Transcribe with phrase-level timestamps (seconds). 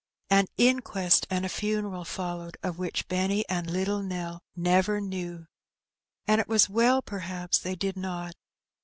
[0.31, 5.45] An inquest and a funeral followed, of which Benny and little Nell never knew.
[6.25, 8.33] And it was well, perhaps, they did not.